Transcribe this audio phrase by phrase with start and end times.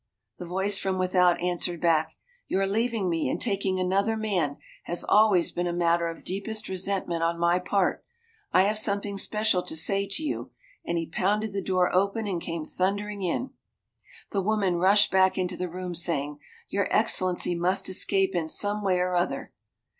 [0.39, 2.15] The voice from without answered back,
[2.47, 7.21] "Your leaving me and taking another man has always been a matter of deepest resentment
[7.21, 8.03] on my part;
[8.51, 10.53] I have something special to say to you,"
[10.83, 13.51] and he pounded the door open and came thundering in.
[14.31, 18.97] The woman rushed back into the room, saying, "Your Excellency must escape in some way
[18.97, 19.53] or other."